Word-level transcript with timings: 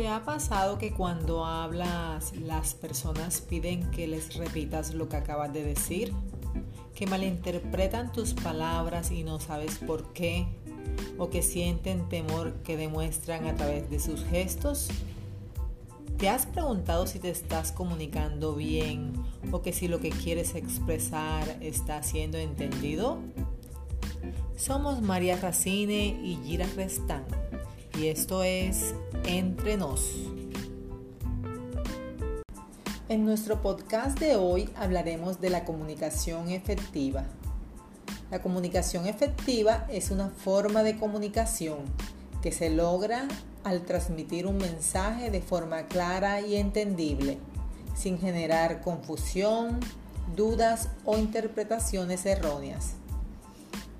¿Te 0.00 0.08
ha 0.08 0.24
pasado 0.24 0.78
que 0.78 0.94
cuando 0.94 1.44
hablas 1.44 2.34
las 2.34 2.72
personas 2.72 3.42
piden 3.42 3.90
que 3.90 4.06
les 4.06 4.34
repitas 4.34 4.94
lo 4.94 5.10
que 5.10 5.16
acabas 5.18 5.52
de 5.52 5.62
decir? 5.62 6.14
¿Que 6.94 7.06
malinterpretan 7.06 8.10
tus 8.10 8.32
palabras 8.32 9.10
y 9.10 9.24
no 9.24 9.40
sabes 9.40 9.76
por 9.76 10.14
qué? 10.14 10.46
¿O 11.18 11.28
que 11.28 11.42
sienten 11.42 12.08
temor 12.08 12.54
que 12.62 12.78
demuestran 12.78 13.46
a 13.46 13.54
través 13.56 13.90
de 13.90 14.00
sus 14.00 14.24
gestos? 14.24 14.88
¿Te 16.16 16.30
has 16.30 16.46
preguntado 16.46 17.06
si 17.06 17.18
te 17.18 17.28
estás 17.28 17.70
comunicando 17.70 18.54
bien 18.54 19.12
o 19.52 19.60
que 19.60 19.74
si 19.74 19.86
lo 19.86 20.00
que 20.00 20.08
quieres 20.08 20.54
expresar 20.54 21.58
está 21.60 22.02
siendo 22.02 22.38
entendido? 22.38 23.18
Somos 24.56 25.02
María 25.02 25.36
Racine 25.36 26.18
y 26.24 26.38
Gira 26.42 26.66
Restán 26.74 27.26
y 27.98 28.06
esto 28.06 28.42
es 28.42 28.94
Entre 29.24 29.76
Nos. 29.76 30.12
En 33.08 33.24
nuestro 33.24 33.60
podcast 33.60 34.18
de 34.18 34.36
hoy 34.36 34.70
hablaremos 34.76 35.40
de 35.40 35.50
la 35.50 35.64
comunicación 35.64 36.50
efectiva. 36.50 37.24
La 38.30 38.40
comunicación 38.42 39.06
efectiva 39.06 39.86
es 39.90 40.10
una 40.10 40.30
forma 40.30 40.82
de 40.82 40.96
comunicación 40.96 41.78
que 42.42 42.52
se 42.52 42.70
logra 42.70 43.28
al 43.62 43.82
transmitir 43.82 44.46
un 44.46 44.56
mensaje 44.56 45.30
de 45.30 45.42
forma 45.42 45.86
clara 45.86 46.40
y 46.40 46.56
entendible, 46.56 47.38
sin 47.94 48.18
generar 48.18 48.80
confusión, 48.80 49.80
dudas 50.34 50.88
o 51.04 51.18
interpretaciones 51.18 52.24
erróneas. 52.26 52.92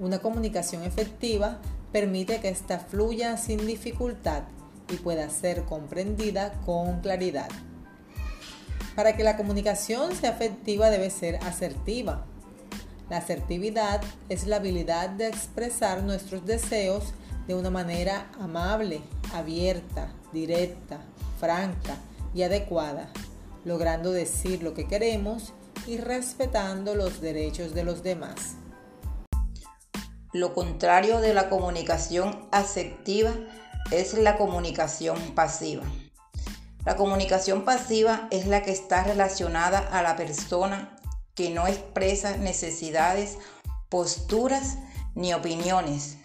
Una 0.00 0.18
comunicación 0.18 0.82
efectiva 0.82 1.58
permite 1.92 2.40
que 2.40 2.48
ésta 2.48 2.80
fluya 2.80 3.36
sin 3.36 3.64
dificultad 3.66 4.42
y 4.90 4.96
pueda 4.96 5.28
ser 5.30 5.64
comprendida 5.64 6.52
con 6.64 7.00
claridad. 7.00 7.48
Para 8.94 9.16
que 9.16 9.24
la 9.24 9.36
comunicación 9.36 10.14
sea 10.14 10.30
efectiva 10.30 10.90
debe 10.90 11.10
ser 11.10 11.36
asertiva. 11.44 12.24
La 13.10 13.18
asertividad 13.18 14.00
es 14.28 14.46
la 14.46 14.56
habilidad 14.56 15.10
de 15.10 15.28
expresar 15.28 16.02
nuestros 16.02 16.46
deseos 16.46 17.12
de 17.46 17.54
una 17.54 17.70
manera 17.70 18.30
amable, 18.40 19.02
abierta, 19.34 20.12
directa, 20.32 21.00
franca 21.38 21.96
y 22.34 22.42
adecuada, 22.42 23.10
logrando 23.64 24.12
decir 24.12 24.62
lo 24.62 24.74
que 24.74 24.86
queremos 24.86 25.52
y 25.86 25.98
respetando 25.98 26.94
los 26.94 27.20
derechos 27.20 27.74
de 27.74 27.84
los 27.84 28.02
demás. 28.02 28.56
Lo 30.32 30.54
contrario 30.54 31.20
de 31.20 31.34
la 31.34 31.48
comunicación 31.48 32.48
asertiva 32.50 33.32
es 33.90 34.14
la 34.14 34.36
comunicación 34.36 35.18
pasiva. 35.34 35.84
La 36.84 36.96
comunicación 36.96 37.64
pasiva 37.64 38.28
es 38.30 38.46
la 38.46 38.62
que 38.62 38.70
está 38.70 39.04
relacionada 39.04 39.78
a 39.78 40.02
la 40.02 40.16
persona 40.16 40.96
que 41.34 41.50
no 41.50 41.66
expresa 41.66 42.36
necesidades, 42.36 43.38
posturas 43.88 44.78
ni 45.14 45.32
opiniones, 45.32 46.18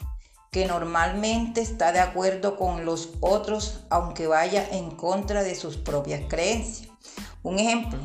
que 0.52 0.66
normalmente 0.66 1.62
está 1.62 1.92
de 1.92 2.00
acuerdo 2.00 2.58
con 2.58 2.86
los 2.86 3.10
otros 3.22 3.86
aunque 3.90 4.28
vaya 4.28 4.68
en 4.72 4.92
contra 4.92 5.44
de 5.44 5.56
sus 5.56 5.78
propias 5.78 6.23
creencias. 6.28 6.90
Un 7.44 7.60
ejemplo, 7.60 8.00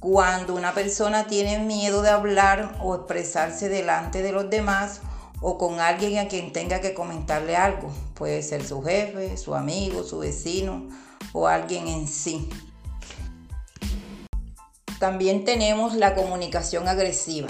cuando 0.00 0.54
una 0.54 0.74
persona 0.74 1.26
tiene 1.26 1.58
miedo 1.58 2.02
de 2.02 2.10
hablar 2.10 2.78
o 2.82 2.94
expresarse 2.94 3.68
delante 3.68 4.22
de 4.22 4.32
los 4.32 4.48
demás 4.48 5.00
o 5.40 5.58
con 5.58 5.80
alguien 5.80 6.18
a 6.18 6.28
quien 6.28 6.52
tenga 6.52 6.80
que 6.80 6.94
comentarle 6.94 7.56
algo, 7.56 7.90
puede 8.14 8.42
ser 8.42 8.64
su 8.64 8.82
jefe, 8.82 9.36
su 9.36 9.54
amigo, 9.54 10.02
su 10.02 10.18
vecino 10.18 10.88
o 11.32 11.46
alguien 11.46 11.86
en 11.88 12.08
sí. 12.08 12.48
También 14.98 15.44
tenemos 15.44 15.94
la 15.94 16.14
comunicación 16.14 16.88
agresiva. 16.88 17.48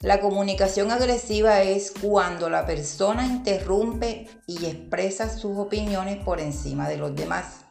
La 0.00 0.20
comunicación 0.20 0.90
agresiva 0.90 1.62
es 1.62 1.90
cuando 1.90 2.50
la 2.50 2.66
persona 2.66 3.24
interrumpe 3.24 4.28
y 4.46 4.66
expresa 4.66 5.30
sus 5.30 5.56
opiniones 5.56 6.22
por 6.22 6.40
encima 6.40 6.90
de 6.90 6.98
los 6.98 7.16
demás. 7.16 7.64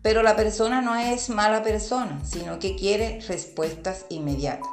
Pero 0.00 0.22
la 0.22 0.36
persona 0.36 0.80
no 0.80 0.96
es 0.96 1.28
mala 1.28 1.62
persona, 1.62 2.18
sino 2.24 2.58
que 2.58 2.76
quiere 2.76 3.20
respuestas 3.28 4.06
inmediatas. 4.08 4.70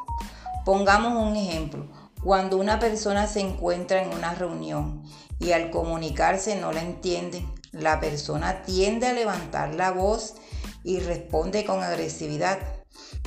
Pongamos 0.63 1.21
un 1.21 1.35
ejemplo. 1.35 1.87
Cuando 2.25 2.57
una 2.57 2.79
persona 2.79 3.27
se 3.27 3.39
encuentra 3.39 4.01
en 4.01 4.11
una 4.11 4.33
reunión 4.33 5.03
y 5.37 5.51
al 5.51 5.69
comunicarse 5.69 6.59
no 6.59 6.71
la 6.71 6.81
entiende, 6.81 7.45
la 7.71 7.99
persona 7.99 8.63
tiende 8.63 9.05
a 9.05 9.13
levantar 9.13 9.75
la 9.75 9.91
voz 9.91 10.33
y 10.83 11.01
responde 11.01 11.65
con 11.65 11.83
agresividad, 11.83 12.57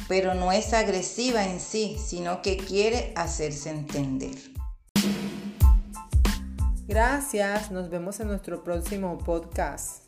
pero 0.09 0.34
no 0.34 0.50
es 0.50 0.72
agresiva 0.72 1.47
en 1.47 1.60
sí, 1.60 1.97
sino 2.04 2.42
que 2.42 2.56
quiere 2.56 3.12
hacerse 3.14 3.70
entender. 3.70 4.34
Gracias, 6.88 7.70
nos 7.70 7.91
vemos 7.91 8.19
en 8.19 8.26
nuestro 8.26 8.65
próximo 8.65 9.16
podcast. 9.19 10.07